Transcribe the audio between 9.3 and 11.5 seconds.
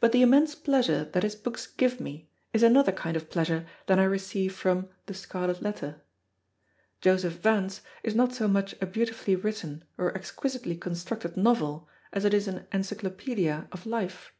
written or exquisitely constructed